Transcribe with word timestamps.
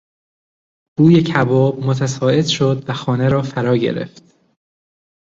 بوی 0.97 1.21
کباب 1.23 1.79
متصاعد 1.79 2.45
شد 2.47 2.89
و 2.89 2.93
خانه 2.93 3.29
را 3.29 3.41
فراگرفت. 3.41 4.23